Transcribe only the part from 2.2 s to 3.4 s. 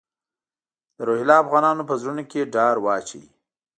کې ډار واچوي.